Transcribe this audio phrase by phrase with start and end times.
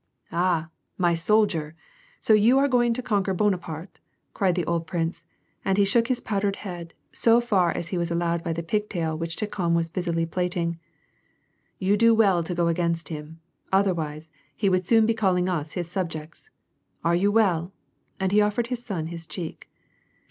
[0.31, 1.75] "Ah, my soldier!
[2.19, 3.99] so you are going to conquer Bonaparte?
[4.15, 5.23] *' cried the old prince,
[5.63, 8.89] and he shook his powdered head, so far as he was allowed by the pig
[8.89, 10.79] tail whicJi Tikhon was busy plait ing."
[11.77, 13.41] You do well to go against him;
[13.71, 16.49] otherwise, he would soon be calling us his subjects!
[17.03, 17.71] Are you well?"
[18.19, 19.69] and he offered his son his cheek.